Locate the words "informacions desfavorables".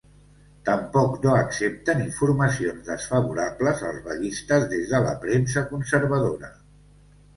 2.05-3.85